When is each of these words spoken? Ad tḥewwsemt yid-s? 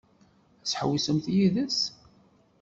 Ad 0.61 0.65
tḥewwsemt 0.67 1.25
yid-s? 1.35 1.79